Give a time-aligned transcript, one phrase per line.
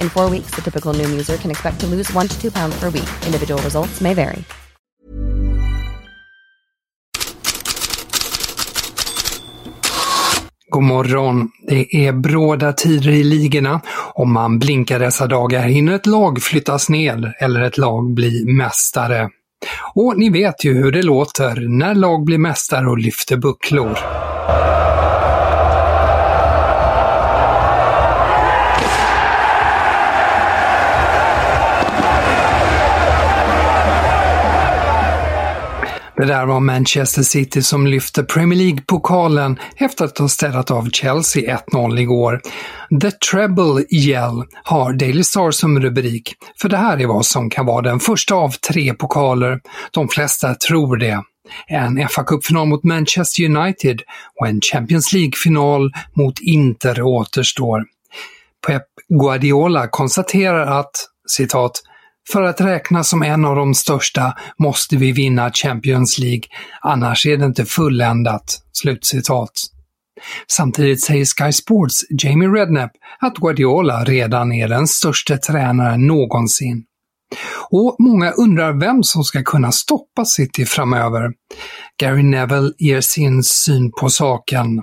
[0.00, 2.80] In four weeks, the typical new user can expect to lose one to two pounds
[2.80, 3.08] per week.
[3.26, 4.44] Individual results may vary.
[10.68, 11.50] God morgon.
[11.68, 13.80] Det är bråda tider i ligorna.
[14.14, 19.28] Om man blinkar dessa dagar hinner ett lag flyttas ned eller ett lag bli mästare.
[19.94, 23.98] Och ni vet ju hur det låter när lag blir mästare och lyfter bucklor.
[36.16, 41.58] Det där var Manchester City som lyfte Premier League-pokalen efter att ha städat av Chelsea
[41.72, 42.40] 1-0 igår.
[43.00, 47.66] The Treble Yell har Daily Star som rubrik, för det här är vad som kan
[47.66, 49.60] vara den första av tre pokaler.
[49.90, 51.22] De flesta tror det.
[51.66, 54.02] En FA-cupfinal mot Manchester United
[54.40, 57.84] och en Champions League-final mot Inter återstår.
[58.66, 60.92] Pep Guardiola konstaterar att
[61.28, 61.82] citat
[62.32, 66.42] för att räknas som en av de största måste vi vinna Champions League,
[66.80, 69.52] annars är det inte fulländat.” Slutcitat.
[70.50, 76.84] Samtidigt säger Sky Sports Jamie Redknapp att Guardiola redan är den största tränaren någonsin.
[77.70, 81.32] Och många undrar vem som ska kunna stoppa City framöver.
[82.00, 84.82] Gary Neville ger sin syn på saken.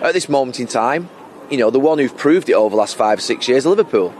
[0.00, 1.06] At this moment in time,
[1.50, 4.10] you know, the one who've proved it over the last five, six years, Liverpool.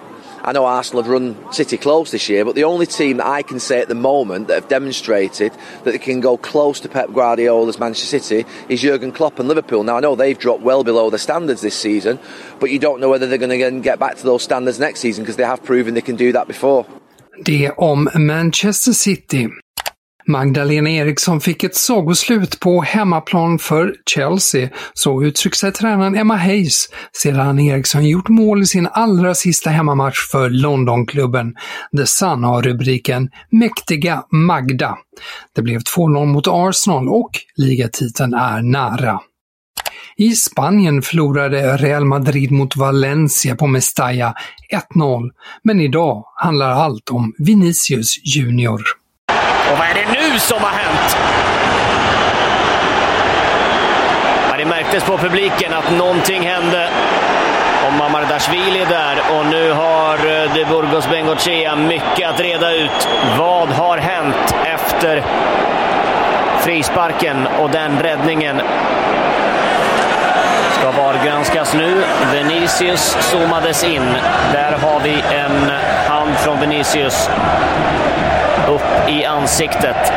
[0.43, 3.43] I know Arsenal have run City close this year, but the only team that I
[3.43, 5.53] can say at the moment that have demonstrated
[5.85, 9.85] that they can go close to Pep Guardiola's Manchester City is Jurgen Klopp and Liverpool.
[9.85, 12.19] Now I know they've dropped well below the standards this season,
[12.59, 15.25] but you don't know whether they're going to get back to those standards next season
[15.25, 16.87] because they have proven they can do that before.
[17.45, 19.49] Det om Manchester City.
[20.31, 26.89] Magdalena Eriksson fick ett sagoslut på hemmaplan för Chelsea, så uttryckte sig tränaren Emma Hayes
[27.13, 31.55] sedan Eriksson gjort mål i sin allra sista hemmamatch för Londonklubben.
[31.97, 34.99] The Sun har rubriken “Mäktiga Magda”.
[35.55, 39.21] Det blev 2-0 mot Arsenal och ligatiteln är nära.
[40.17, 44.35] I Spanien förlorade Real Madrid mot Valencia på Mestalla
[44.95, 45.31] 1-0,
[45.65, 49.00] men idag handlar allt om Vinicius Junior.
[49.71, 51.17] Och vad är det nu som har hänt?
[54.51, 56.89] Ja, det märktes på publiken att någonting hände.
[57.87, 63.09] Och Mamardashvili är där och nu har eh, de Burgos Bengochea mycket att reda ut.
[63.39, 65.23] Vad har hänt efter
[66.61, 68.61] frisparken och den räddningen?
[70.79, 72.05] Ska VAR-granskas nu.
[72.33, 74.15] Vinicius zoomades in.
[74.53, 75.71] Där har vi en
[76.09, 77.31] hand från Vinicius
[79.11, 80.13] i ansiktet.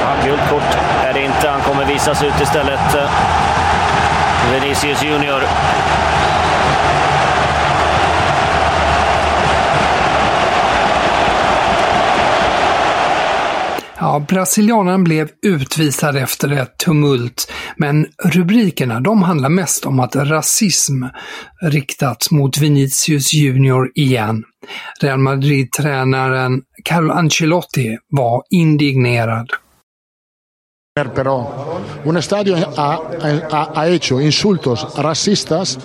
[0.00, 1.48] Ja, gult kort är det inte.
[1.48, 2.96] Han kommer visas ut istället.
[4.52, 5.42] Vinicius Junior.
[14.14, 21.04] Ja, brasilianaren blev utvisad efter ett tumult, men rubrikerna de handlar mest om att rasism
[21.62, 24.44] riktats mot Vinicius Junior igen.
[25.00, 29.50] Real Madrid-tränaren Carlo Ancelotti var indignerad.
[30.96, 31.50] Pero
[32.04, 33.00] un estadio ha,
[33.50, 35.76] ha, ha, hecho insultos racistas,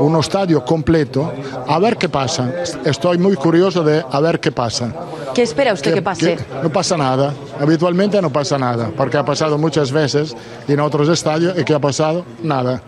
[0.00, 1.30] un estadio completo.
[1.68, 2.50] A ver qué pasa.
[2.82, 4.90] Estoy muy curioso de a ver qué pasa.
[5.34, 6.36] ¿Qué espera usted que, que pase?
[6.36, 7.34] Que no pasa nada.
[7.60, 10.34] Habitualmente no pasa nada, porque ha pasado muchas veces
[10.66, 12.82] en otros estadios y que ha pasado nada.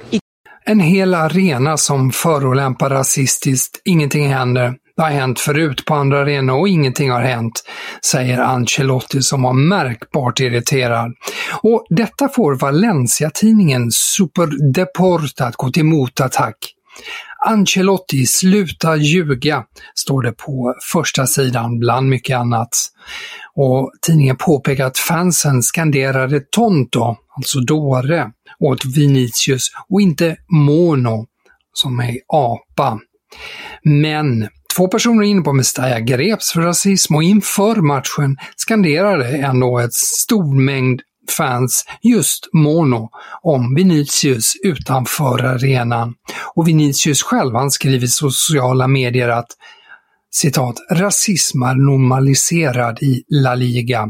[0.64, 4.80] En hel arena som förolämpar rasistiskt, ingenting händer.
[4.96, 7.64] Det har hänt förut på andra arenor och ingenting har hänt,
[8.10, 11.12] säger Ancelotti som var märkbart irriterad.
[11.62, 16.56] Och detta får Valencia-tidningen Superdeport att gå till motattack.
[17.46, 19.64] Ancelotti, sluta ljuga,
[19.94, 22.68] står det på första sidan bland mycket annat.
[23.54, 31.26] Och tidningen påpekar att fansen skanderade tonto, alltså dåre, åt Vinicius och inte mono,
[31.72, 32.98] som är apa.
[33.84, 39.94] Men Två personer inne på Mestalla greps för rasism och inför matchen skanderade ändå ett
[39.94, 41.00] stor mängd
[41.36, 43.10] fans just mono
[43.42, 46.14] om Vinicius utanför arenan.
[46.54, 49.48] Och Vinicius själv han skriver i sociala medier att
[50.30, 54.08] citat, rasism är normaliserad i La Liga.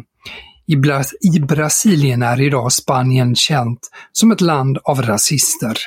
[0.67, 1.03] I, Bra
[1.35, 3.81] I Brasilien är idag Spanien känt
[4.13, 5.79] som ett land av rasister.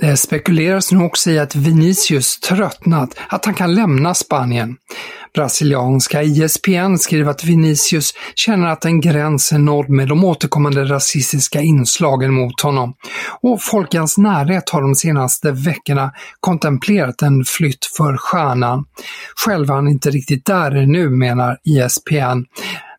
[0.00, 4.76] Det spekuleras nu också i att Vinicius tröttnat, att han kan lämna Spanien.
[5.34, 11.60] Brasilianska ISPN skriver att Vinicius känner att en gräns är nådd med de återkommande rasistiska
[11.60, 12.94] inslagen mot honom.
[13.40, 18.84] Och folk i hans närhet har de senaste veckorna kontemplerat en flytt för stjärnan.
[19.46, 22.44] Själv är han inte riktigt där nu, menar ISPN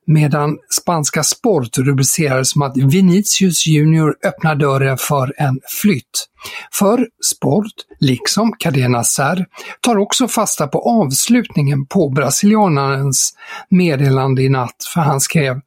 [0.07, 6.27] medan spanska Sport rubricerade som att Vinicius Junior öppnar dörren för en flytt.
[6.73, 9.45] För Sport, liksom Cadena Ser,
[9.81, 13.33] tar också fasta på avslutningen på brasilianarens
[13.69, 15.61] meddelande i natt, för han skrev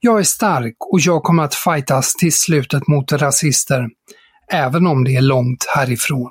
[0.00, 3.88] “Jag är stark och jag kommer att fightas till slutet mot rasister,
[4.52, 6.30] även om det är långt härifrån”.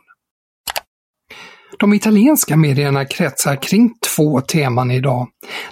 [1.80, 5.28] De italienska medierna kretsar kring två teman idag.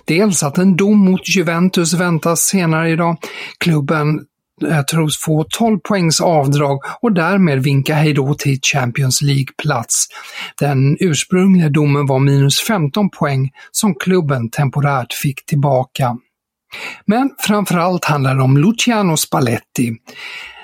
[0.05, 3.17] Dels att en dom mot Juventus väntas senare idag.
[3.59, 4.19] Klubben
[4.67, 10.07] eh, tros få 12 poängs avdrag och därmed vinka hejdå till Champions League-plats.
[10.59, 16.17] Den ursprungliga domen var minus 15 poäng som klubben temporärt fick tillbaka.
[17.05, 19.93] Men framförallt handlar det om Luciano Spalletti.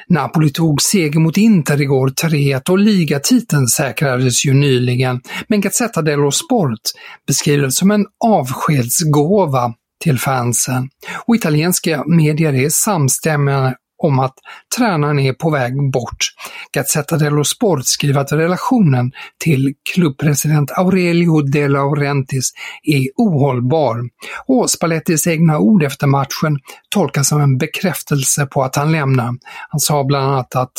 [0.10, 6.32] Napoli tog seger mot Inter igår 3-1 och ligatiteln säkrades ju nyligen, men Gazzetta dello
[6.32, 6.80] Sport
[7.28, 9.74] beskriver det som en avskedsgåva
[10.04, 10.90] till fansen.
[11.26, 14.34] Och italienska medier är samstämmiga om att
[14.78, 16.18] tränaren är på väg bort.
[16.72, 22.52] Gazzetta dello Sport skriver att relationen till klubbpresident Aurelio De Laurentiis
[22.84, 24.10] är ohållbar.
[24.46, 26.60] Och Spallettis egna ord efter matchen
[26.90, 29.36] tolkas som en bekräftelse på att han lämnar.
[29.70, 30.74] Han sa bland annat att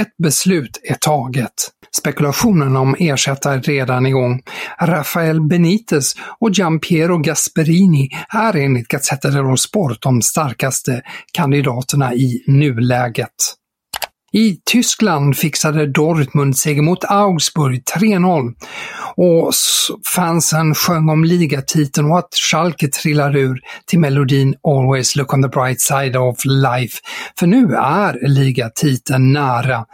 [0.00, 1.52] ett beslut är taget.
[1.96, 4.42] Spekulationen om ersättare är redan igång.
[4.80, 11.02] Rafael Benitez och Giampiero Gasperini är enligt Gazzetta dello Sport de starkaste
[11.32, 13.30] kandidaterna i nuläget.
[14.34, 18.54] I Tyskland fixade Dortmund seger mot Augsburg 3-0
[19.16, 19.52] och
[20.14, 25.48] fansen sjöng om ligatiteln och att Schalke trillar ur till melodin “Always look on the
[25.48, 26.98] bright side of life”.
[27.38, 29.84] För nu är ligatiteln nära.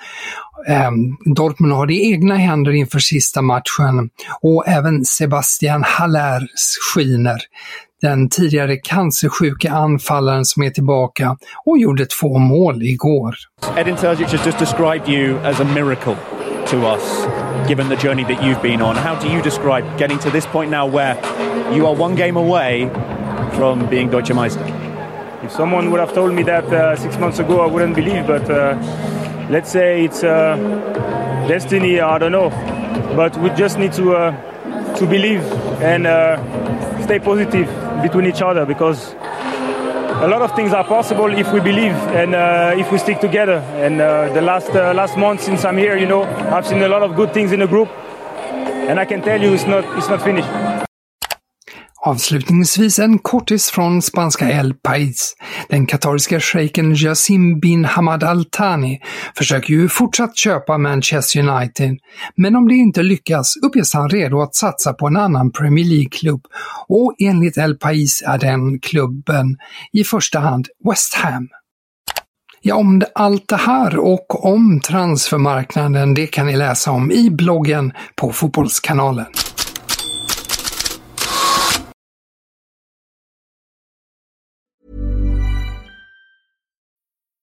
[0.68, 4.10] Ehm, Dortmund har det i egna händer inför sista matchen
[4.40, 6.46] och även Sebastian Haller
[6.94, 7.40] skiner
[8.02, 13.34] den tidigare cancersjuka anfallaren som är tillbaka och gjorde två mål igår.
[13.76, 16.16] Edin Terzic has just described you as a miracle
[16.66, 17.26] to us,
[17.68, 18.96] given the journey that you've been on.
[18.96, 21.16] How do you describe getting to this point now where
[21.74, 22.90] you are one game away
[23.52, 24.64] from being Deutsche Meister?
[25.42, 28.50] If someone would have told me that uh, six months ago, I wouldn't believe, but
[28.50, 28.76] uh,
[29.50, 30.56] let's say it's uh,
[31.48, 32.50] destiny, I don't know.
[33.16, 35.42] But we just need to, uh, to believe
[35.82, 36.36] and uh,
[37.02, 37.68] stay positive
[38.02, 39.14] between each other because
[40.22, 43.58] a lot of things are possible if we believe and uh, if we stick together.
[43.84, 46.88] And uh, the last uh, last month since I'm here, you know, I've seen a
[46.88, 47.88] lot of good things in the group,
[48.88, 50.79] and I can tell you it's not it's not finished.
[52.02, 55.34] Avslutningsvis en kortis från spanska El País.
[55.68, 59.00] Den katariska shejken Jassim bin Hamad Al Thani
[59.36, 61.96] försöker ju fortsatt köpa Manchester United,
[62.36, 66.40] men om det inte lyckas uppges han redo att satsa på en annan Premier League-klubb
[66.88, 69.56] och enligt El País är den klubben
[69.92, 71.48] i första hand West Ham.
[72.62, 77.92] Ja, om allt det här och om transfermarknaden, det kan ni läsa om i bloggen
[78.16, 79.26] på Fotbollskanalen.